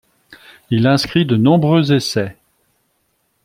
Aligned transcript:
Il 0.71 0.87
inscrit 0.87 1.27
de 1.27 1.37
nombreux 1.37 1.91
essais. 1.93 2.35